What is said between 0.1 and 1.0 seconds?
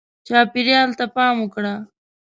چاپېریال